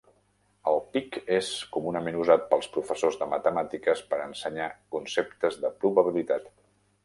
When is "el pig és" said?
0.69-1.49